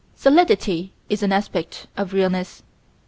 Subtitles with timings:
[0.15, 2.63] Solidity is an aspect of realness.